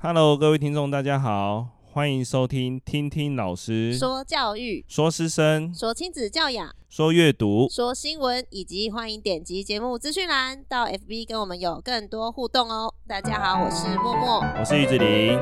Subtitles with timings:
[0.00, 12.94] Hello，各位听众，大家好，欢迎收听听听老师说教育、说师生、说亲子教养、说阅读、说新闻，以及欢迎点击节目资讯栏到 FB 跟我们有更多互动哦。
[13.08, 15.36] 大家好，我是默默，我是玉子玲。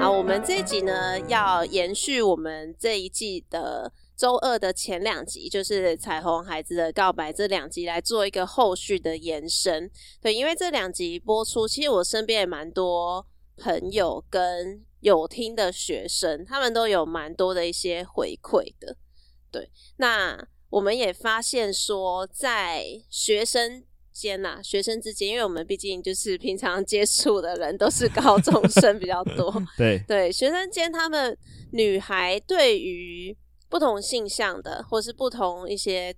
[0.00, 3.92] 好，我们这一集呢，要延续我们这一季的。
[4.18, 9.88] 周二的前两集就是彩虹孩子的告白，这两集来做一个后续的延伸。
[10.20, 13.24] 对，因为这两集播出，其实我身边也蛮多
[13.56, 18.96] 朋友跟有听的学生，他们都有蛮多的一些回馈的。
[19.52, 20.36] 对，那
[20.68, 29.54] 我们也发现说，在学生间呐，学生之间，因为我们毕竟就是平常接触的人都是高中生比较多。
[29.78, 31.38] 对对，学生间他们
[31.70, 33.36] 女孩对于
[33.68, 36.14] 不同性向的，或是不同一些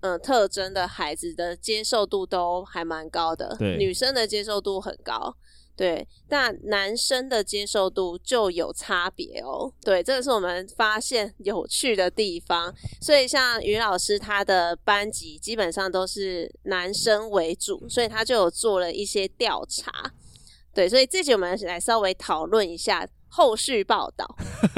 [0.00, 3.56] 嗯、呃、特征的孩子的接受度都还蛮高的。
[3.58, 5.34] 对，女生的接受度很高，
[5.76, 9.72] 对，但男生的接受度就有差别哦。
[9.82, 12.72] 对，这个是我们发现有趣的地方。
[13.00, 19.90] 所以像于老师他的班级基本上都是男生为主，所以他就有做了一些调查。
[20.72, 23.08] 对，所以这集我们来稍微讨论一下。
[23.30, 24.36] 后续报道，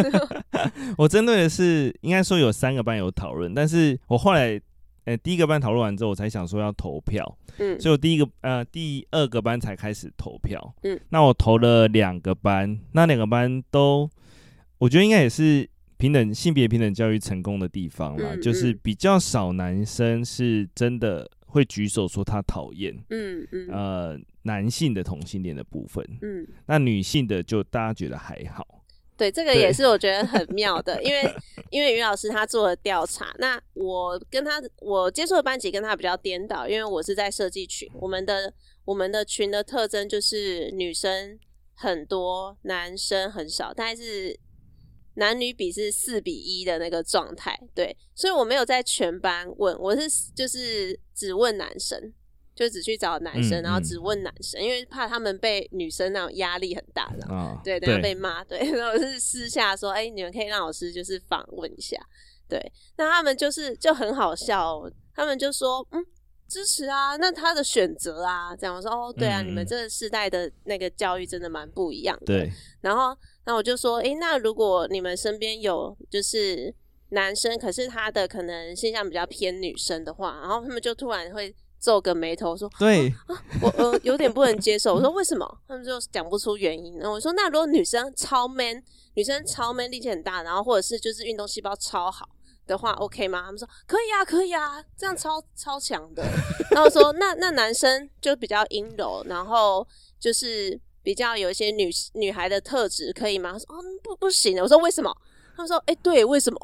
[0.97, 4.61] 我针对的是应该说有三个班有讨论，但是我后来，
[5.05, 14.08] 呃，第一个班讨论完之后，我才想说要投票，嗯，所以我第一个呃第二个班才开始投票，嗯，那我投了两个班，那两个班都，
[14.78, 24.20] 我觉得应该也是平等性别平等教育成功的地方啦，嗯嗯，就是比较少男生是真的会举手说他讨厌，嗯嗯，呃。
[24.45, 28.83] 男性的同性恋的部分，嗯，那女性的就大家觉得还好。
[29.17, 31.33] 对，这个也是我觉得很妙的，因为
[31.70, 38.53] 因为于老师他做了调查，那我跟他我接触的班级跟他比较颠倒，因为我是在设计群，我们的
[38.84, 41.39] 我们的群的特征就是女生
[41.75, 44.36] 很多，男生很少，大概是
[45.15, 47.59] 男女比是四比一的那个状态。
[47.75, 52.13] 对，所以我没有在全班问，我是就是只问男生。
[52.55, 61.97] 就只去找男生，嗯、然后只问男生，嗯、因为怕他们被女生那种压力很大的，哦、对，等下被骂，对， 然后是私下说，哎、欸，你们可以让老师就是访问一下，
[62.47, 62.61] 对，
[62.98, 66.05] 那他们就是就很好笑，哦，他们就说，嗯，
[66.47, 68.77] 支持啊，那他的选择啊，这样。
[68.77, 76.75] 我说，哦，对啊，嗯、你们这个世代的那个教育真的蛮不一样的，对，然后，那我就说，哎、欸，那如果你们身边有就是
[77.11, 81.55] 男生，可是他的可能性象比较偏女生的话，然后他们就突然会。
[81.83, 86.97] 皱个眉头说：“对，啊啊、我呃有点不能接受。”我说：“为什么？”他们就讲不出原因。
[86.98, 88.80] 然后我说：“那如果女生超 man，
[89.14, 92.29] 女生超 man，力气很大，然后或者是就是运动细胞超好
[92.69, 96.23] 的话，OK 吗？”他们说：“可以啊，可以啊，这样超超强的。
[96.70, 99.85] ”然后我说：“那那男生就比较阴柔，然后
[100.20, 105.14] 就是比较有一些女女孩的特质，可以吗？”他说：“哦，不不行的。”我说：“为什么？”
[105.55, 106.58] 他们说：“哎、欸，对，为什么？”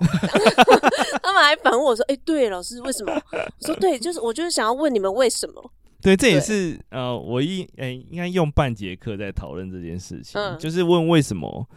[1.22, 3.12] 他们还反问我说：“哎、欸，对，老师，为什么？”
[3.60, 11.68] 我说：“对，就是我就是想要问你们为什么。”对，这也是呃，我一哎、欸，应该用半节课在讨论这件事情，嗯、就是问为什么，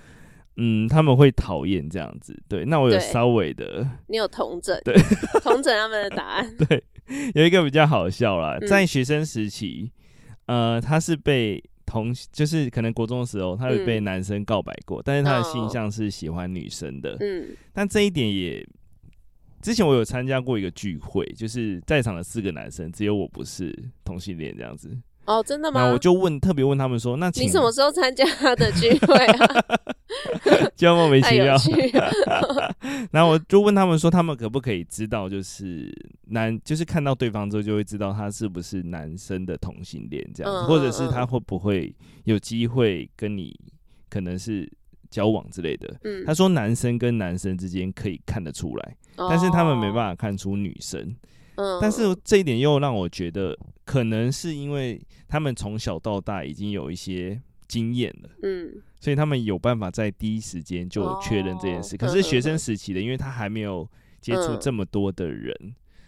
[0.58, 2.40] 嗯，他们会讨厌这样子。
[2.48, 4.96] 对，那我有稍微的， 你有同整，对，
[5.44, 6.56] 同整他们的答案。
[6.56, 6.84] 对，
[7.34, 9.92] 有一个比较好笑啦，在学生时期，
[10.46, 11.62] 嗯、呃，他是被。
[11.92, 17.18] 同就是可能国中的时候，他有被男生告白过，嗯、但是他的性向是喜欢女生的。
[17.20, 18.66] 嗯，但这一点也，
[19.62, 24.98] 之前我有参加过一个聚会，就是在场的四个男生，只有我不是同性恋这样子。
[25.26, 25.82] 哦，真的吗？
[25.86, 29.66] 那我就问，特别问他们说：“那你什么时候参加他的聚会啊？”
[30.76, 31.56] 就莫名其妙。
[33.12, 35.94] 然后 我就问他们说：“他们可不可以知道，就是
[36.26, 41.96] 男，就是看到对方之后就会知道他是不是男生的同性恋这样或者是他会不会
[42.26, 43.58] 有机会跟你
[44.10, 44.70] 可能是
[45.10, 51.16] 交往之类的？”嗯、他说：“男生跟男生之间可以看得出来，哦、但是他们没办法看出女生。”
[51.56, 53.56] 嗯，但是这一点又让我觉得，
[53.92, 57.38] 可能是因为他们从小到大已经有一些
[57.68, 61.98] 经验了，嗯，所以他们有办法在第一时间就确认这件事。
[61.98, 63.86] 可是学生时期的，因为他还没有
[64.22, 65.54] 接触这么多的人，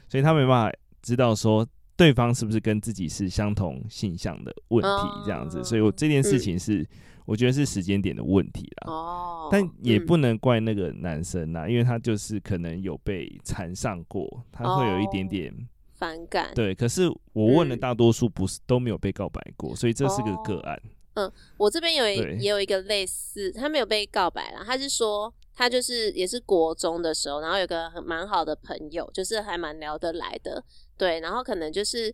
[0.08, 1.68] 所以他没办法知道说
[1.98, 5.62] 对方是不是跟自己是相同性向的问题这样子。
[5.62, 6.88] 所以我这件事情是。
[7.26, 15.54] 我觉得是时间点的问题啦，哦，但也不能怪那个男生呐，因为他就是可能有被缠上过，他会有一点点
[15.96, 16.52] 反感。
[16.54, 20.82] 对，可是我问了大多数不是都没有被告白过，所以这是个个案。
[21.16, 30.64] 嗯，我这边有也有一个类似，他没有被告白啦，他是说他就是也是国中的时候，然后有个很蛮好的朋友，就是还蛮聊得来的，
[30.98, 32.12] 对，然后可能就是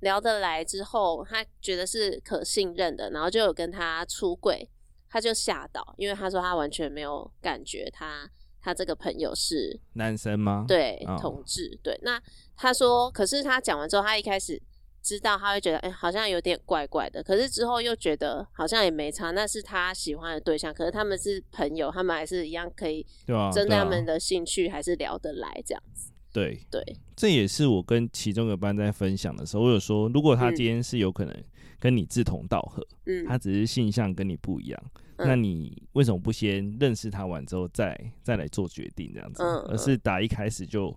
[0.00, 4.68] 聊得来之后，他觉得是可信任的，然后就有跟他出轨，
[5.08, 8.28] 他就吓到，因为他说他完全没有感觉他
[8.60, 10.64] 他这个朋友是男生吗？
[10.68, 11.78] 对，哦、同志。
[11.82, 12.20] 对，那
[12.56, 14.60] 他说，可是他讲完之后，他一开始。
[15.02, 23.02] 知道他会觉得哎、欸，好像有点怪怪的，可是之后又觉得好像也没差，那是他喜欢的对象，可是他们是朋友，他们还是一样可以
[23.50, 26.12] 针对他们的兴趣还是聊得来这样子。
[26.30, 26.84] 对对，
[27.16, 31.34] 这也是我跟其中一个班在分享的时候，我有说，如果他今天是有可能
[31.78, 40.96] 跟你志同道合，嗯，他只是性向跟你不一样，嗯、那你为什么不先认识他完之后再再来做决定这样子，而是打一开始就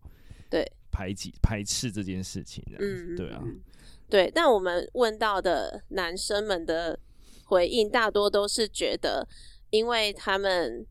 [0.49, 0.65] 对。
[0.95, 3.43] 排挤排斥这件事情这样子，嗯、对啊。
[4.07, 6.99] 对，但我们问到的男生们的
[7.45, 9.27] 回应，大多都是觉得，
[9.71, 10.85] 因为他们，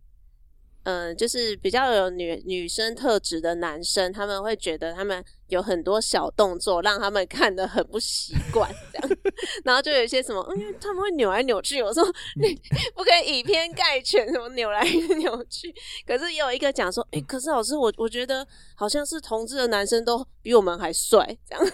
[0.84, 9.19] 嗯、呃，就是比较有女女生特质的男生，他们会觉得他们有很多小动作，让他们看得很不习惯，这样，
[9.64, 12.05] 然后就有一些什么，嗯，他们会扭来扭去，我说
[12.40, 12.55] 你
[12.94, 14.82] 不可以以偏概全，什么扭来
[15.19, 15.73] 扭去。
[16.06, 21.64] 可是也有一个讲说，哎，可是老师，我我觉得好像是同志的男生都比我们还帅，这样。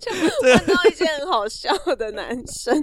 [0.00, 2.74] 就看到一些很好笑的男生，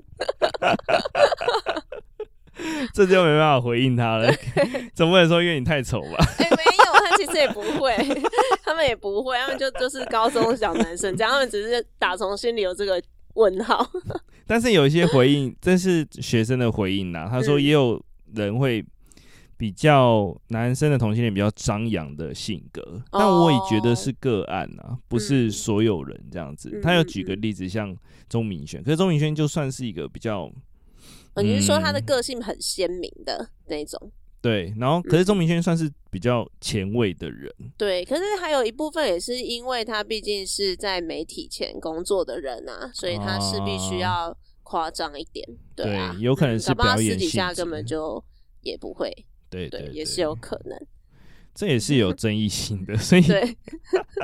[2.94, 4.32] 这就没办法回应他了。
[4.94, 6.18] 总不能说因为你太丑吧？
[6.40, 7.96] 哎、欸，没有，他其实也不会，
[8.64, 13.02] 他们也不会，他们就就是高中小男生，这样他们只是打从心里有这个
[13.36, 13.90] 问号。
[14.46, 17.28] 但是有一些回应，这是学生的回应呐。
[17.30, 18.86] 他说也有人会。
[19.56, 22.82] 比较男生的同性恋比较张扬的性格，
[23.12, 26.70] 哦、但我也觉得是个案啊，嗯、不是所有人这样子。
[26.74, 27.96] 嗯、他有举个例子，像
[28.28, 30.52] 钟明轩，可是钟明轩就算是一个比较，
[31.36, 34.12] 哦、你是说他的个性很鲜明的那种？
[34.42, 37.72] 对，然后可是钟明轩算是比较前卫的人，嗯。
[37.78, 45.48] 对，可是还有一部分也是因为他毕竟是在媒体前工作的人啊，所以他是必须要夸张一点。
[45.76, 48.22] 对啊，对，有可能是表演，嗯、私底下根本就
[48.62, 49.10] 也不会。
[49.50, 50.78] 对对，对，也是有可能，
[51.56, 53.58] 这也是有争议性的，所以对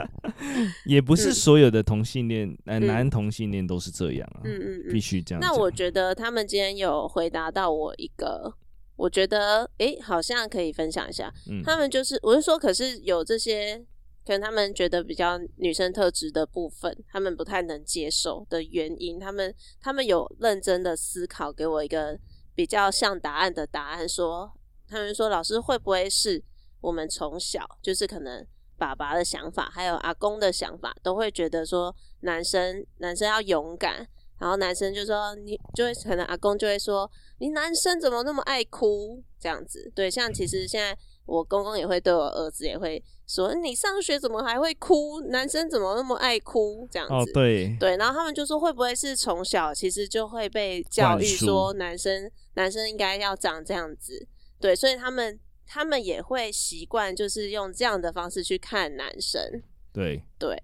[0.86, 5.40] 也不是所有的同性恋，男男同性恋都是这样啊，嗯嗯，必须这样。
[5.40, 8.54] 那我觉得他们今天有回答到我一个，
[8.96, 11.32] 我觉得哎，好像可以分享一下。
[11.50, 13.78] 嗯，他们就是，我是说，可是有这些
[14.26, 22.20] 可能他们觉得比较女生特质的部分，他们不太能接受的原因，他们他们有认真的思考，给我一个
[22.56, 24.52] 比较像答案的答案，说。
[24.92, 26.44] 他们说：“老师会不会是
[26.82, 28.46] 我们从小就是可能
[28.78, 34.08] 爸爸的想法，还有阿公的想法，都会觉得说男生男生要勇敢，
[34.40, 37.10] 然后男生就说你就会可能阿公就会说
[37.40, 39.92] 你男生怎么那么爱哭这样子？
[39.94, 45.22] 对，像其实现在我公公也会对我儿子也会说你上学怎么还会哭？
[45.28, 47.14] 男生怎么那么爱哭这样子？
[47.14, 54.26] 哦，对对，然后他们就说会不会是从小其实就会被教育说男生男生应该要长这样子？”
[54.60, 55.40] 对，所以他们
[55.72, 59.62] 他们也会习惯，就是用这样的方式去看男生。
[59.94, 60.58] 对对，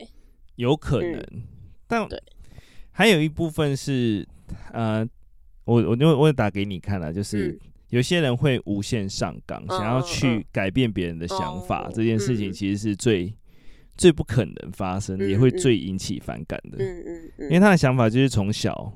[0.55, 1.43] 有可能，嗯、
[1.85, 2.19] 但对，
[2.89, 4.27] 还有一部分是，
[4.73, 5.07] 呃，
[5.65, 7.59] 我我就我打给你看了，就是、嗯、
[7.89, 13.33] 有些人会无限上纲，嗯、想要去改变别人的想法，嗯、这件事情其实是最、嗯、
[13.95, 16.79] 最不可能发生，嗯、也会最引起反感的。
[16.79, 18.91] 嗯嗯嗯，因为他的想法就是从小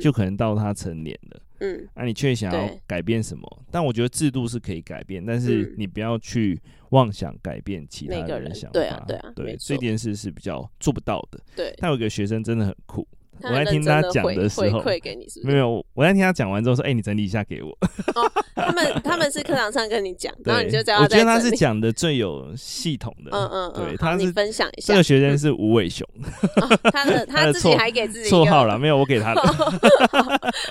[0.00, 1.42] 就可能到他成年了。
[1.60, 3.64] 嗯，那、啊、你却想要改变什么？
[3.70, 8.72] 但我觉得制度是可以改变，但是你不要去妄想改变其他人的想法。
[8.74, 11.40] 对啊，对啊，对，这件事是比较做不到的。
[11.56, 13.08] 对，但有个学生真的很酷。
[13.42, 15.52] 我在听他讲的时候，回馈给你是不是？
[15.52, 17.70] 没有，我在听他讲完之后说：“哎，你整理一下给我。”
[18.14, 21.02] 哦，他们他们是课堂上跟你讲， 然后你就这样。
[21.02, 23.30] 我觉得他是讲的最有系统的。
[23.32, 24.92] 嗯嗯，对，他是分享一下。
[24.92, 26.06] 这个学生是无尾熊，
[26.92, 29.42] 他的 他自己还给自己绰号了，没有我给他的。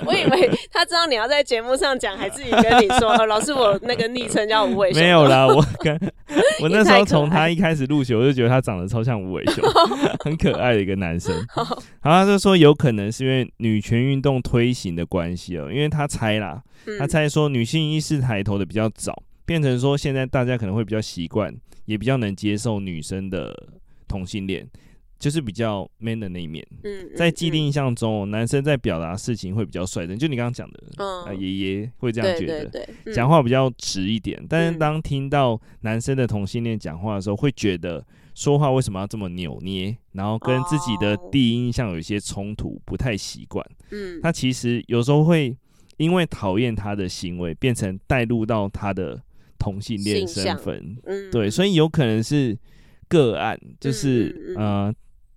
[0.05, 5.97] 我以为他知道你要在节目上讲，还自己跟你说：“老师，我那个昵称叫无尾熊。”没有啦，我跟
[6.61, 9.63] 我那时候从他一开始入学，我就觉得他长得超像无尾熊，
[10.23, 11.33] 很可爱的一个男生。
[11.49, 13.35] 好，他就说有可能是因为。
[13.35, 16.63] 因为女权运动推行的关系哦，因为他猜啦，
[16.97, 19.13] 他猜说女性意识抬头的比较早，
[19.45, 23.53] 变成说现在大家可能会比较习惯，也比较能接受女生的
[24.07, 24.65] 同性恋，
[25.19, 26.65] 就是比较 man 的那一面。
[26.85, 34.41] 嗯，在既定印象中，男生在表达事情会比较率真，就你刚刚讲的，啊爷爷会这样觉得，讲话比较直一点。
[34.47, 38.01] 但是当听到男生的同性恋讲话的时候，会觉得。
[38.35, 39.97] 说话为什么要这么扭捏？
[40.11, 43.65] 然后跟自己的第一印象有一些冲突，不太习惯。
[43.91, 45.55] 嗯，他其实有时候会
[45.97, 49.19] 因为讨厌他的行为，变成带入到他的
[49.57, 50.97] 同性恋身份。
[51.05, 52.55] 嗯，对，所以有可能是
[53.07, 54.93] 个案，就是呃，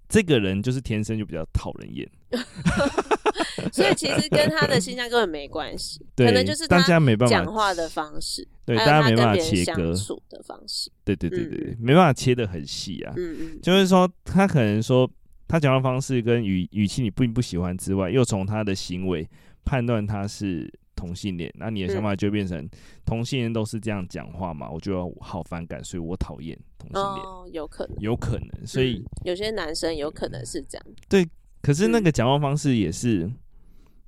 [0.09, 2.07] 这个人就是天生就比较讨人厌。
[3.73, 9.93] 所以其实跟他的形象根本没关系，可能就是大家没办法讲话的方式，对，大家没办法切割
[10.29, 13.13] 的方式，对对对对，没办法切的很细啊。
[13.17, 15.11] 嗯嗯，就是说他可能说
[15.47, 19.29] 他讲话方式跟语语气你并不喜欢之外，又从他的行为
[19.65, 22.69] 判断他是同性恋，那你的想法就变成
[23.05, 24.71] 同性恋都是这样讲话嘛？
[24.71, 27.25] 我就好反感，所以我讨厌同性恋。
[27.25, 30.87] 哦，有可能，有可能，所以有些男生有可能是这样。
[31.09, 31.27] 对。
[31.61, 33.37] 可是那个讲话方式也是，嗯、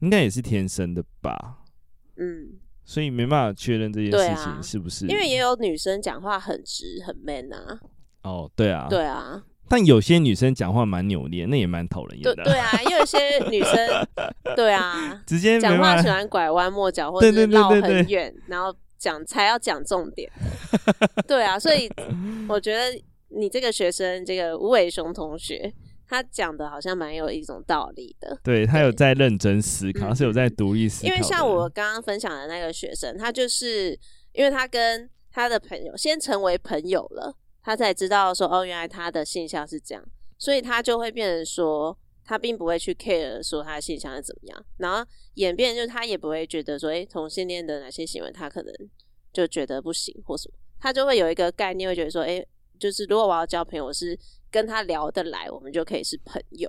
[0.00, 1.58] 应该也是天生的吧？
[2.16, 5.06] 嗯，所以没办法确认这件事情是不是？
[5.06, 7.80] 啊、因为也有女生讲话很直很 man 啊。
[8.22, 9.42] 哦，对啊，对啊。
[9.68, 12.42] 但有些女生讲话蛮扭捏，那也蛮讨人厌的。
[12.42, 13.18] 对啊，因为有些
[13.50, 14.06] 女生，
[14.56, 20.30] 对啊，直接讲话喜欢拐弯抹角，或者是绕很远，然后讲才要讲重点。
[21.26, 21.88] 对啊，所以
[22.48, 25.72] 我觉得你这个学生，这个吴伟雄同学。
[26.10, 31.08] 他讲的好像蛮有一种道理的，对，他有在认真思考，他是有在独立思考。
[31.08, 33.96] 因为像我刚刚分享的那个学生，他就是
[34.32, 40.04] 因为他跟他的朋友先成为朋友了，他才知道说哦，原来他的性向是这样，
[40.36, 48.74] 所以他就会变成说，他并不会去 care 说他的性向是怎么样，然后演变就是他也不会觉得说，诶，同性恋的哪些行为他可能
[49.32, 52.44] 就觉得不行或什么，他就会有一个概念，会觉得说，诶，
[52.80, 54.18] 就是如果我要交朋友是。
[54.50, 56.68] 跟他聊得来，我们就可以是朋友，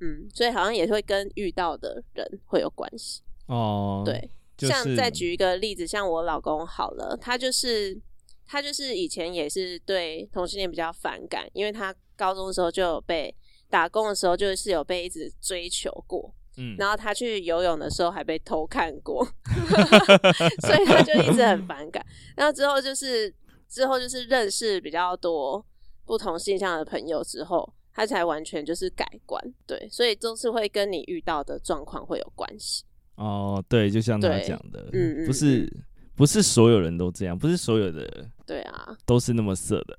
[0.00, 4.02] 嗯，所以好像也会跟遇到的人会有关系哦。
[4.04, 7.98] 对，就是、像再举一个例子，像我老公好了，他就是
[8.46, 13.34] 他就是以前也是对同性恋比较反感，因为他高中的时候就有被
[13.70, 19.24] 打工的时候就是有被一直追求过，嗯，然后他去游泳的时候还被偷看过，
[20.60, 22.04] 所以他就一直很反感。
[22.36, 23.34] 然后之后就是
[23.68, 25.64] 之后就是认识比较多。
[26.04, 32.84] 不同性向的朋友之后，他才完全就是改观，对，所以都是会跟你遇到的状况会有关系。
[33.16, 35.70] 哦，对，就像他讲的，嗯，不是
[36.14, 39.96] 不是所有人都这样，不是所有的，对啊，都是那么色的。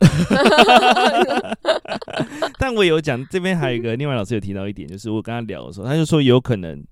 [2.60, 6.84] 但我有讲，这边还有一个， 另外老师有提到一点，就是我跟他聊的时候，他就说有可能。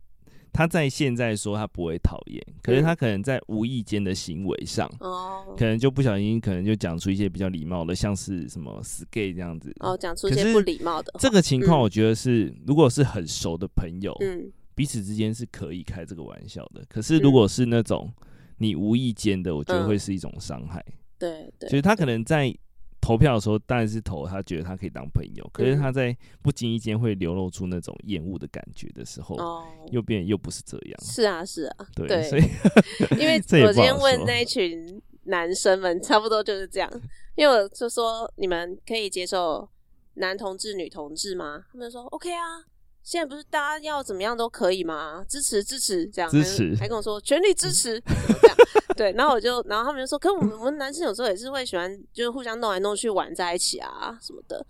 [0.53, 9.73] 他在现在说他不会讨厌，可是他可能在无意间的行为上，哦，可能就不小心，可能就讲出一些比较礼貌的，像是什么 “skay” 这样子。
[9.79, 11.13] 哦，讲出一些不礼貌的。
[11.19, 16.83] 这个情况，我觉得是，如果是很熟的朋友，嗯，彼此之间是可以开这个玩笑的。
[16.89, 18.11] 可是如果是那种
[18.57, 20.83] 你无意间的，我觉得会是一种伤害。
[21.17, 22.53] 对对，就是他可能在。
[23.01, 25.49] 投票的时候当然是投，他觉得他可以当朋友。
[25.51, 31.01] 可是他在不经意间会流露出那种厌恶的感觉的时候，哦，又变又不是这样。
[31.01, 32.43] 是啊，是啊，对，对所以
[33.19, 36.89] 因为 我今天问那一群男生们，差不多就是这样。
[37.35, 39.67] 因为我就说，你们可以接受
[40.15, 41.63] 男同志、女同志吗？
[41.71, 42.65] 他们就说 OK 啊。
[43.03, 45.25] 现在不是大家要怎么样都可以吗？
[45.27, 48.57] 支持支持，这样支持，还跟我说全力支持， 这样
[48.95, 49.11] 对。
[49.13, 54.65] 然后我就，然后他们就说，可我们我们男生有时候也是会喜欢，就是互相弄来弄去玩在一起啊什么的。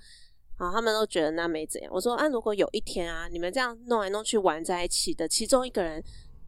[0.57, 1.91] 然后他们都觉得那没怎样。
[1.91, 6.03] 我说啊，如果有一天啊，你们这样弄来弄去玩在一起的其中一个人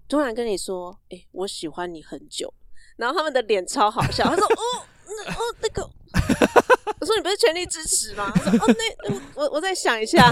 [0.08, 2.54] 突然跟你说，哎、我喜欢你很久，
[2.98, 5.82] 然后他们的脸超好笑，他说哦，那哦那个，
[7.00, 8.32] 我说你不是全力支持吗？
[8.36, 10.32] 他说哦那我我再想一下。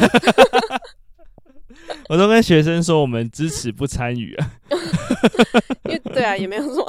[2.10, 4.52] 我都跟学生说，我们支持不参与啊，
[5.86, 6.86] 因为对啊，也没有什么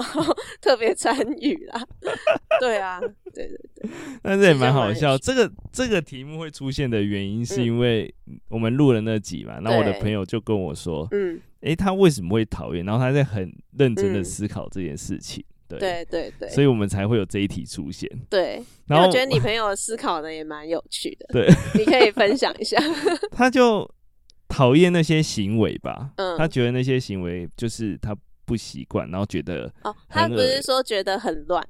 [0.61, 1.87] 特别参与啦。
[2.61, 3.91] 对啊，对对对，
[4.23, 5.17] 但是也蛮好笑。
[5.19, 8.13] 这个这个题目会出现的原因，是因为
[8.49, 9.59] 我们录了那集嘛。
[9.61, 12.85] 然后我的朋友就跟我说，嗯，诶，他为什么会讨厌？
[12.85, 15.45] 然后他在很认真的思考这件事情。
[15.69, 18.07] 对对对对，所以我们才会有这一题出现。
[18.29, 21.27] 对，然后我觉得你朋友思考的也蛮有趣的。
[21.33, 22.79] 对，你可以分享一下。
[23.31, 23.91] 他就。
[24.53, 31.67] 讨厌那些行为吧，嗯，他觉得那些行为就是他不习惯，然后觉得哦，他不是说觉得很乱，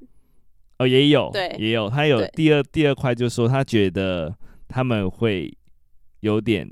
[0.79, 4.35] 哦，也有，对，也有，他有第二第二块，就是说他觉得
[4.67, 5.49] 他们会
[6.19, 6.69] 有点，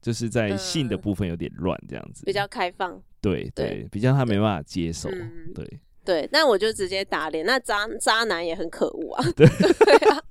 [0.00, 5.10] 就是在性的部分有点乱，这样子，比较开放，对对，比较他没办法接受，
[5.54, 5.80] 对。
[6.04, 9.46] 对，那我就直接打脸，那渣渣男也很可恶啊，对
[10.08, 10.22] 啊。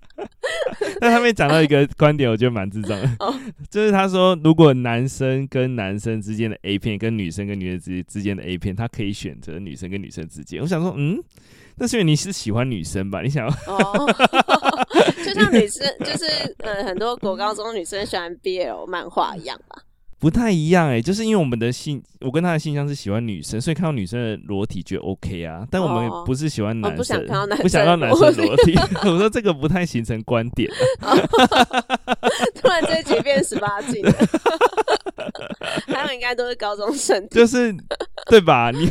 [1.01, 3.09] 那他们讲到一个观点，我觉得蛮智障的，
[3.69, 10.61] 就是他说，如果男生跟男生之间的 A 片，跟女生跟女生之之间的 A 片，他可以选择女生跟女生之间。
[10.61, 11.21] 我想说，嗯，
[11.75, 13.21] 那是因为你是喜欢女生吧？
[13.21, 14.13] 你想要，哦，
[15.25, 16.25] 就像女生，就是
[16.59, 19.81] 呃，很多国高中女生喜欢 BL 漫画一样吧。
[20.19, 25.63] 不太一样哎、欸，就是因为我们的性，我跟他的性向是喜欢女生，所以看到女生的裸体觉得 OK 啊。
[25.69, 28.75] 但我们不是喜欢男生，哦、不想看到男生，不想看到男生裸体。
[29.07, 30.67] 我说这个不太形成观点。
[32.55, 34.11] 突然这集变十八禁了，
[35.87, 37.75] 他们应该都是高中生，就是
[38.27, 38.71] 对吧？
[38.71, 38.87] 你，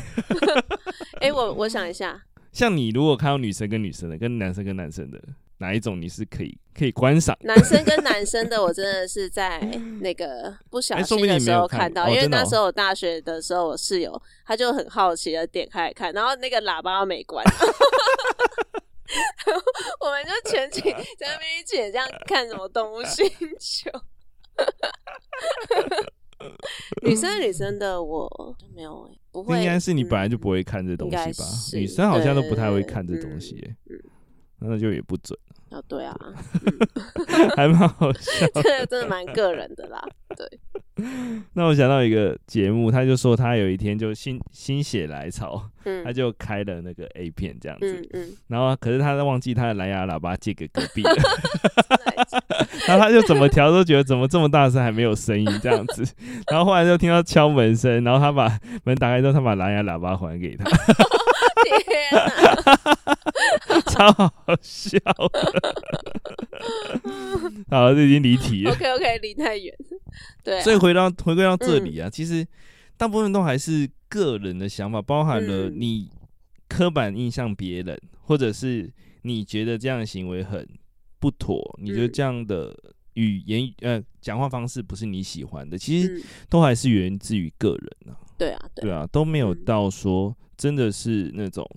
[1.21, 5.21] 哎、欸，我我想一下，像你如果看到女生跟女生的，跟男生跟男生的。
[5.59, 7.37] 哪一种你是可以可以观赏？
[7.41, 9.59] 男生跟男生的，我真的是在
[10.01, 17.45] 那个不小心的时候看到，欸看哦、因为那时候我大学的时候，我室友他就很好奇的点开来看，然后那个喇叭又没关，
[20.01, 20.81] 我们就全体
[21.19, 23.27] 在那边一起这样看什么动物星
[23.59, 23.91] 球。
[27.03, 31.45] 女生女生的我没有、欸，不会，应该是你本来就不会看这东西吧？
[31.73, 33.99] 女生好像都不太会看这东西、欸，嗯，
[34.61, 35.39] 那就也不准。
[35.71, 36.17] 哦，对啊，
[36.65, 40.01] 嗯、 还蛮好笑， 这个真的蛮个人的啦。
[40.37, 41.05] 对，
[41.55, 51.15] 那我想到一个节目，他就说他有一天就心心血来潮，嗯，他就开了那个 A 片这样子，嗯，嗯然后可是他忘记他的蓝牙喇叭借给隔壁了，
[52.87, 56.05] 然后他就怎么调都觉得怎么这么大声还没有声音这样子，
[56.51, 60.65] 然后后来就听到敲门声，然后他把门打开之后，他把蓝牙喇叭还给他。
[61.65, 61.75] 天
[62.13, 62.56] 哪，
[63.97, 65.41] 超好笑的！
[67.71, 68.73] 好，这已经离题了。
[68.77, 69.75] OK OK，离太远。
[70.45, 72.47] 对、啊，所以回到回归到这里啊，嗯、其实
[72.97, 76.11] 大部分都还是个人的想法，包含了你
[76.69, 80.69] 刻板印象别人，嗯、或者是你觉得这样的行为很
[81.19, 82.77] 不妥，你觉得这样的
[83.15, 88.19] 语言呃讲话方式不是你喜欢的，其实都还是源自于个人啊。
[88.37, 90.37] 对啊，对啊，都没有到说。
[90.57, 91.69] 真的是那种，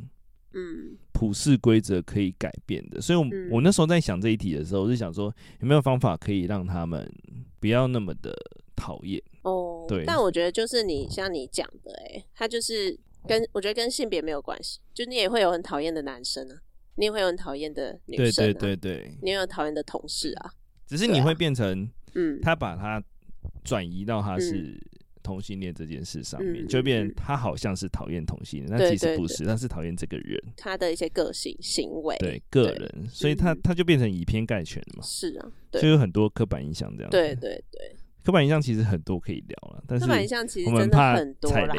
[0.54, 3.02] 嗯，普世规则可以改变的。
[3.02, 5.26] 所以我，我、嗯、我那时候在想这一题的时候，我就想说，
[5.60, 7.06] 有没有方法可以让他们
[7.60, 8.34] 不要那么的
[8.74, 9.22] 讨厌？
[9.42, 10.06] 哦，对。
[10.06, 12.98] 但我觉得就是你像你讲的、欸，哎，他就是
[13.28, 16.56] 跟我觉得跟性别没有关系，就你也会有很讨厌的男生啊，
[16.96, 20.54] 你也会有很讨厌的女生、啊，对对对对，你也有讨厌的同事啊。
[20.88, 23.04] 只是你会变成，嗯，他把他
[23.66, 24.52] 转移到他是。
[24.54, 24.80] 嗯
[25.30, 35.04] 同性恋这件事上面，嗯、就变成他好像是讨厌同性恋，但、嗯、其实不是，他是讨厌这个人，他的一些个性行为，对个人，所以他他就变成以偏概全了嘛。
[35.04, 37.12] 是啊，就有很多刻板印象这样。
[37.12, 41.76] 对对对，刻板印象其实很多可以聊了，但是刻板印象其实真的很多啦。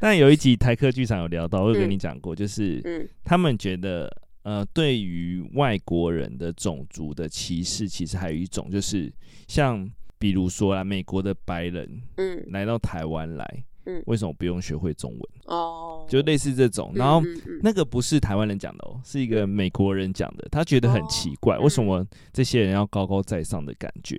[0.00, 4.10] 但 有一集台客剧场有聊到，我有跟你讲过，就是嗯，他们觉得
[4.42, 9.12] 呃，对于外国人的种族的歧视，其实还有一种就是
[9.46, 9.86] 像。
[10.24, 15.20] 比如说啊，美国的白人，嗯，来到台湾来，嗯，为什么不用学会中文？
[15.44, 16.92] 哦，就类似这种。
[16.94, 17.22] 然后
[17.60, 20.48] 那个不是台湾人讲的哦，是一个美国人讲的。
[20.50, 24.16] 他觉得很奇怪，为什么这些人要高高在上的感觉？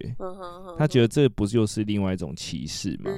[0.78, 3.10] 他觉得这不就是另外一种歧视吗？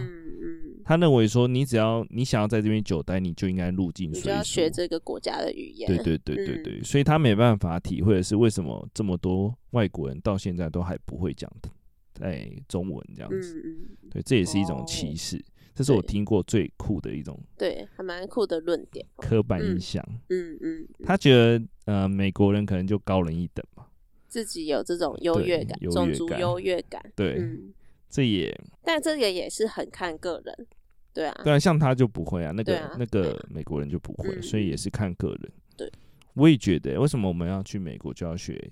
[0.86, 5.86] 他认为说，你只要你想要在这边久待，你就应该入境随俗，你就要学这个国家的语言。
[5.89, 11.69] 对对对对对，所以他没办法体会的是，为什么这么多外国人到现在都还不会讲的。
[12.17, 13.63] 在中文这样子，
[14.10, 15.38] 对，这也是一种歧视。
[15.38, 15.43] 哦、
[15.75, 19.06] 这是我听过最酷的一种，对，还蛮酷的论点。
[19.17, 23.86] 刻板印象，嗯嗯，他觉得呃，美国人可能就高人一等嘛，
[24.27, 27.71] 自己有这种优越感，种族优越感，对，嗯、
[28.10, 30.67] 这也，但这个也是很看个人，
[31.13, 35.51] 对啊，对啊，像他就不会啊，那个、啊、那个美国人就不会，嗯、所以也是看个人。
[35.77, 35.91] 对，
[36.34, 38.71] 我也觉得，为什么我们要去美国就要学？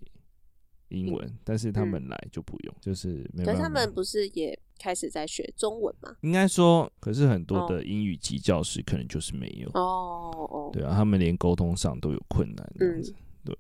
[0.90, 3.52] 英文，但是他们来就不用，嗯、就是没办法。
[3.52, 6.16] 可是他们不是也开始在学中文吗？
[6.22, 13.58] 应该说，可是很多的英语级教师可能就是没有哦哦，对啊，他们连沟通上都有困难这样子，嗯、对，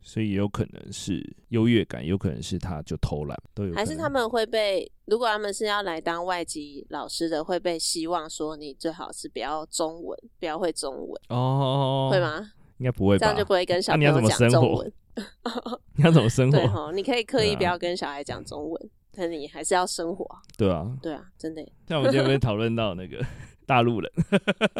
[0.00, 3.74] 所以也有可能是优越感，有可能是他就偷懒，都有。
[3.74, 12.52] 还是他们会被，如果他们是要来当外籍老师的，会被希望说你最好是不要中文，不要会中文哦，会吗？
[12.78, 14.92] 应该不会吧，这样就不会跟小朋友讲中文。
[15.96, 16.58] 你要怎么生活？
[16.58, 20.26] 对哈，你可以刻意不要跟小孩讲中文，啊、但你还是要生活。
[20.56, 21.62] 对啊，对啊，真的。
[21.86, 23.24] 像我们今天讨论到那个
[23.66, 24.12] 大陆人，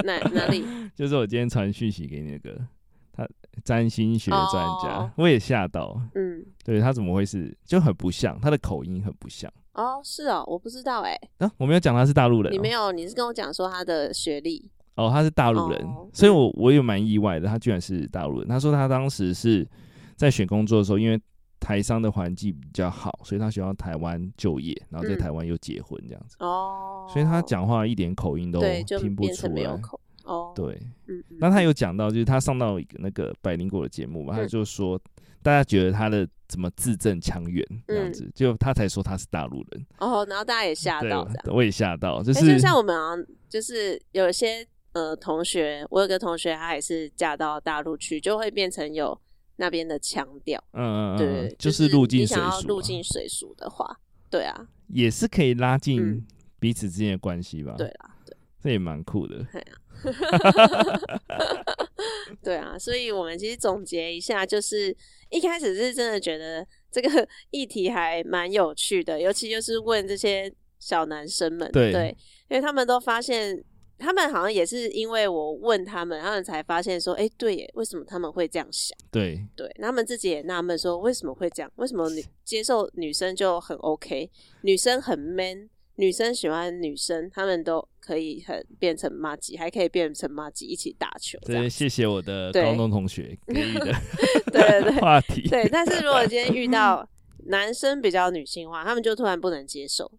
[0.04, 0.64] 哪哪里？
[0.94, 2.58] 就是我今天传讯息给你那个
[3.12, 3.28] 他
[3.64, 4.50] 占星学专
[4.82, 6.00] 家，哦、我也吓到。
[6.14, 9.52] 嗯，对他怎么会是就很不像，他的口音很不像。
[9.74, 11.18] 哦，是哦，我不知道哎。
[11.38, 14.70] 啊，我没有讲他是大陆人、哦，你没有，你是跟我讲说他的学历。
[14.94, 18.48] 哦，他是大陆人，哦、所以我我也蛮意外的，他居然是大陆人。
[18.48, 19.66] 他说他当时是。
[20.18, 21.18] 在选工作的时候，因为
[21.60, 26.36] 台商的环境比较好，所以他喜欢台湾就业，然后在台湾又结婚这样子。
[26.40, 28.60] 哦、嗯，所以他讲话一点口音都
[28.98, 29.80] 听不出来。
[30.24, 35.00] 哦，对，嗯，那他有讲到，就是他上到一个那个百灵果的节目嘛，嗯、他就说
[35.42, 39.86] 大家觉得他的怎么字正腔圆这样子，就、嗯、他才说他是大陆人。
[39.98, 43.16] 哦，然后大家也吓到，我也吓到，就是、欸、就像我们啊，
[43.48, 49.18] 就是有些呃同学，我有个同学，他也是嫁到大陆去，就会变成有。
[49.58, 50.62] 那边的腔调。
[50.72, 52.44] 嗯嗯嗯，对，就是入境水俗、啊。
[52.46, 56.26] 你想要入境水俗的话，对啊，也是可以拉近
[56.58, 57.74] 彼此之间的关系吧？
[57.76, 59.46] 对啊，对，这也蛮酷的。
[62.42, 64.96] 对啊，所以我们其实总结一下，就是
[65.30, 72.16] 一开始是真的觉得这个议题还蛮有趣的，尤其就是问这些小男生们，对，对，
[72.48, 73.62] 因为他们都发现。
[73.98, 78.96] 他们好像也是因为我问他们，他们才发现说，哎、欸，对耶，为什么他们会这样想？
[79.10, 81.70] 对对，他们自己也纳闷说，为什么会这样？
[81.76, 84.30] 为什么女接受女生就很 OK，
[84.62, 91.38] 女生很 man，女生喜欢女生，他们都可以很变成麻吉，还可以变成麻吉一起打球。
[91.42, 93.92] 对，谢谢我的高中同学给予的
[94.52, 95.48] 对 话题。
[95.48, 97.08] 对，但是如果今天遇到
[97.46, 100.10] 男生比较女性化，他们就突然不能接受。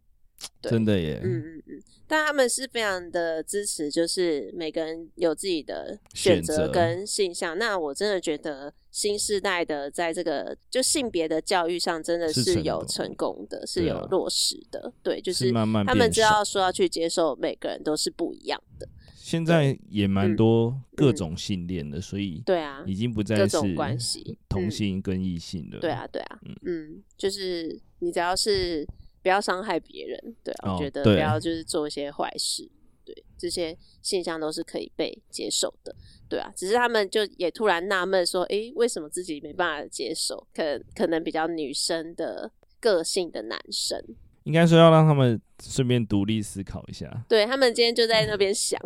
[0.62, 7.58] 真的耶，嗯嗯嗯，但他们是非常的支持，就是每个人有自己的选择跟性向。
[7.58, 14.92] 那我真的觉得新时代的在这个就性别的教育上，真的是有成功的，是，是有落实的。
[15.02, 18.88] 对，啊、对，就是他们知道说要去接受每个人都是不一样的。
[19.16, 25.80] 现在也蛮多各种性恋的，嗯、所以对啊，已经不再是关系同性跟异性的、嗯。
[25.80, 28.86] 对啊，对啊，嗯嗯，就是你只要是。
[29.22, 32.70] 不要伤害别人，对、啊，我、哦、觉得不要就是做一些坏事，
[33.04, 35.94] 对，这些现象都是可以被接受的，
[36.30, 40.48] 对啊，只是他们就也突然纳闷说，诶、欸，为什么自己没办法接受？
[40.54, 44.02] 可可能比较女生的个性的男生，
[44.44, 47.26] 应该说要让他们顺便独立思考一下。
[47.28, 48.80] 对，他们今天就在那边想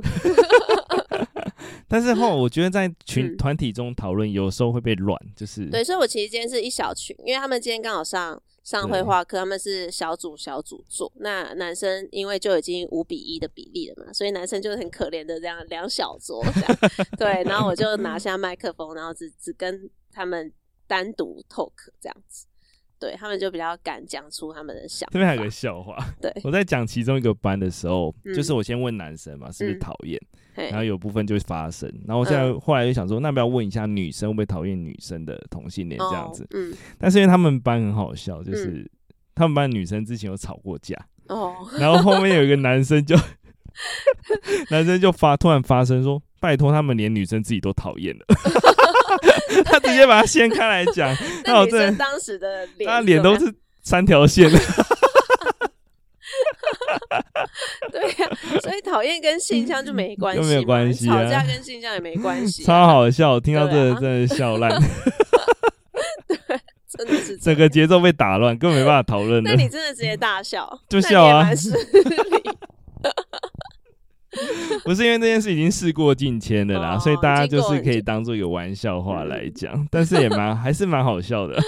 [1.88, 8.42] 但是后我觉得在群团、嗯、体中讨论有时候会被乱，就是对，所以我其实今天是一小群，因为他们今天刚好上。
[8.64, 11.12] 上绘画课，他们是小组小组做。
[11.18, 16.78] 那男生因为就已经五比一的比例了嘛，所以男生就很可怜的这样两小桌这样。
[17.18, 20.52] 对，然后我就拿下麦克风，然后只只跟他们
[20.88, 22.48] 单独 talk 这样子。
[22.98, 25.12] 对，他们就比较敢讲出他们的想法。
[25.12, 30.18] 这边还有个笑话，对，我在讲其中一个班的时候，嗯、就是我先问男生嘛，是不是讨厌？
[30.32, 36.48] 嗯然后有部分就会发生，然后我现在后来就想说，那不要问一下女生会不会讨厌女生的同性恋这样子？
[36.52, 38.90] 嗯，但是因为他们班很好笑，就是
[39.34, 40.96] 他们班女生之前有吵过架
[41.28, 43.16] 哦，然后后面有一个男生就
[44.70, 48.26] 男生就发突然发声说，拜托他们连女生自己都讨厌了，
[49.66, 54.52] 他直接把它掀开来讲， 那我这当时的脸，他脸都是三条线。
[57.92, 63.40] 对呀、啊，所以讨厌跟性向就没关系，没有关系、啊，吵架跟性向也没关系、啊， 超好笑！
[63.40, 64.70] 听到这个真的笑烂，
[66.28, 66.38] 对，
[66.88, 69.42] 真的是整个节奏被打乱，根本没办法讨论。
[69.42, 71.50] 那你真的直接大笑，就笑啊！
[74.84, 81.60] 不是因为这件事已经事过境迁的啦，哦、所以大家就是可以当做一个玩笑话来讲，嗯、但是也蛮还是蛮好笑的。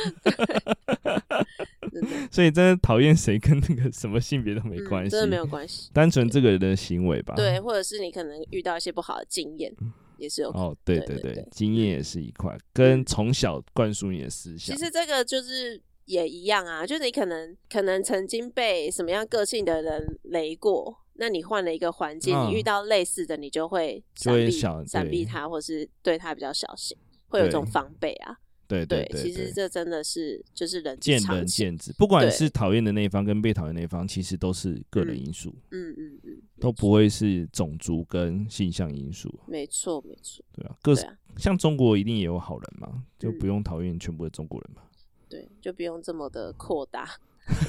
[2.31, 7.33] 所以真的讨厌谁跟那个什么性别都没关系、嗯，真的没有关系，单纯这个人的行为吧。
[7.35, 9.73] 对，或者是你可能遇到一些不好的经验，
[10.17, 10.75] 也是有哦。
[10.83, 14.75] 对对对，对对对经验也是一块，跟从小灌输你的思想。
[14.75, 21.01] 其实这个就是也一样啊，就是你可能可能曾经被什么样个性的人雷过。
[21.17, 24.51] 那你换了一个环境，嗯、你遇到类似的，你就会闪避
[24.85, 26.97] 闪避他，或是对他比较小心，
[27.29, 28.35] 会有这种防备啊。
[28.67, 35.53] 对对，其实这真的是就是人见仁见智，不管是讨厌的那一方跟被讨厌那一方，其实都是个人因素。
[35.71, 39.33] 嗯嗯嗯，都不会是种族跟性向因素。
[39.47, 40.43] 没错没错。
[40.53, 44.81] 对啊，各啊像中国一定也有好人嘛，就不用讨厌全部的中国人嘛。
[45.29, 47.09] 对，就不用这么的扩大。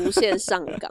[0.00, 0.90] 无限上纲，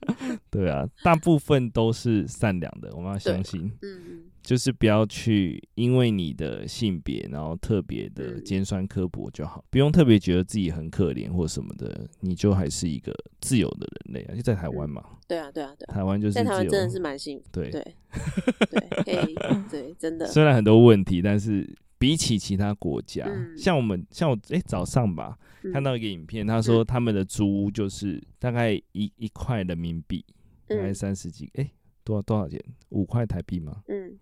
[0.52, 3.72] 对啊，大部分都是善良的，我们要相信。
[3.80, 15.04] 嗯，就是不要去因为你的性别，然后特别的尖酸刻薄就好，不用特别觉得自己很可怜或什么的，你就还是一个自由的人类啊，就在台湾嘛。
[15.26, 15.84] 对啊，对啊，对。
[15.92, 17.44] 台湾就是在台湾真的是蛮幸福。
[17.50, 17.82] 对对
[18.70, 19.34] 对，可以
[19.68, 20.28] 对，真的。
[20.28, 25.36] 虽然很多问题，但是比起其他国家，像我们，像我，哎，早上吧。
[25.72, 30.24] 看到一个影片，他说他们的租屋就是大概一一块人民币，
[30.68, 31.70] 大概三十几，哎、欸，
[32.04, 32.62] 多少多少钱？
[32.90, 33.82] 五块台币吗？
[33.88, 34.16] 嗯，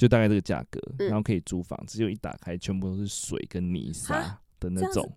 [0.00, 5.12] 就大概这个价格，然后可以租房，只有一打开，全部都是水跟泥沙的那种，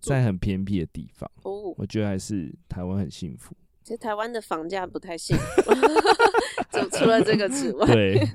[0.00, 1.30] 在很偏僻的地方。
[1.42, 3.54] 哦，我觉得还是台湾很幸福。
[3.84, 5.74] 其实台湾的房价不太幸福，
[6.72, 8.26] 就除了这个之外，对。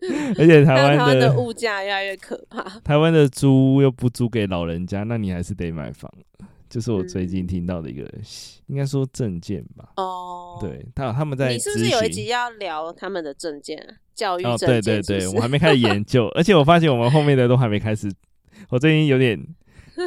[0.38, 2.62] 而且台湾的物价越来越可怕。
[2.80, 6.10] 台湾的租又不租给老人家，那你还是得买房。
[6.70, 8.22] 就是我最近听到的一个，嗯、
[8.68, 9.88] 应该说证件吧。
[9.96, 11.52] 哦，对，他他们在。
[11.52, 13.90] 你是不是有一集要聊他们的证件啊？
[14.14, 14.68] 教育政见？
[14.68, 18.08] 哦，对对对，我还没开始研究，而且我发现我们后面的都还没开始。
[18.68, 19.36] 我最近有点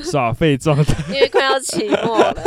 [0.04, 2.44] 耍废 状态，因为快要期末了，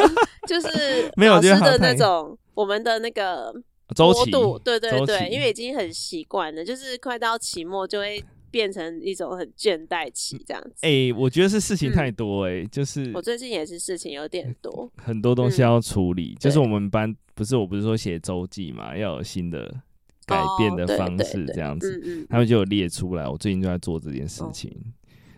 [0.49, 3.55] 就 是没有老师的那种我们的那个
[3.95, 4.31] 周期，
[4.65, 8.25] 对对对，因为已经很习惯了，就是快到期末就会。
[8.57, 10.77] 变成一种很倦怠期这样子。
[10.81, 16.35] 哎、欸，我觉得是事情太多哎、欸，嗯、就是我最近也是事情有点多，很多东西要处理。
[16.35, 19.83] 嗯、就是我们班不是我不是说写周记嘛，要有新的
[20.25, 23.29] 改变的方式这样子，哦、他们就有列出来。
[23.29, 24.96] 我最近就在做这件事情，哦、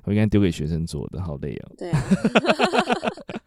[0.08, 1.74] 我应该丢给学生做的，好累哦。
[1.76, 2.02] 对、啊。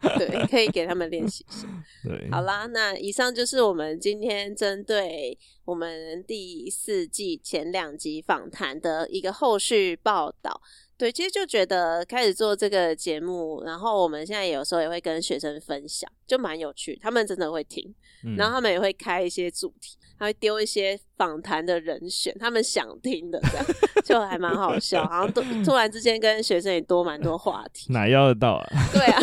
[0.16, 1.66] 对，可以给他们练习一下。
[2.04, 10.60] 对，好啦，那以上就是我们今天针对我们第四季前两集访谈的一个后续报道。
[10.96, 17.92] 对，其实就觉得开始做这个节目，然后我们现在有时候也会跟学生分享，就蛮有趣，他们真的会听，
[18.24, 23.66] 嗯、然后他们也会开一些主题，他会丢一些访谈的人选，他们想听的，这样
[24.04, 28.66] 就还蛮好笑，然后突突然之间跟学生也多蛮多话题，哪邀得到啊？
[28.92, 29.20] 对啊，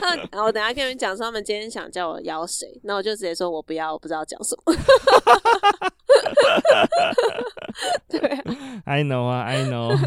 [0.00, 4.74] 那然后我等下跟你们讲说他们今天想叫我邀谁，那我就直接说我不要，我不知道讲什么。
[8.08, 8.42] 对啊
[8.84, 9.98] ，I know 啊，I know。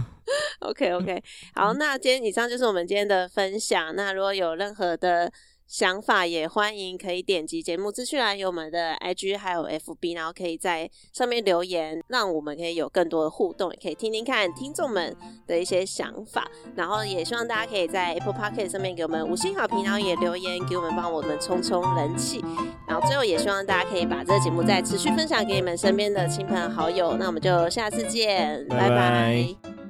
[0.60, 3.96] OK OK，好，那今天以上就是我们今天的分享。
[3.96, 5.32] 那如果有任何的
[5.68, 15.16] 想法，也欢迎可以点击节目资讯栏有我们的 IG 还有 FB，然后可以在上面留言，让我们可以有更多的互动，也可以听听看听众们
[15.48, 16.48] 的一些想法。
[16.76, 22.44] 然后也希望大家可以在 Apple Podcast 上面给我们五星好评，然后也留言给我们，帮我们冲冲人气。
[22.88, 27.18] 然后最后也希望大家可以把这个节目再持续分享给你们身边的亲朋好友。
[27.18, 28.90] 那我们就下次见，拜拜。
[28.90, 29.85] 拜拜。